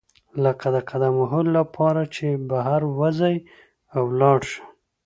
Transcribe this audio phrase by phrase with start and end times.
[0.43, 3.35] لکه د قدم وهلو لپاره چې بهر وزئ
[3.95, 4.61] او لاړ شئ.